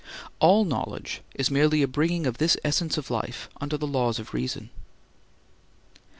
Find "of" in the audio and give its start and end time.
2.25-2.39, 2.97-3.11, 4.17-4.33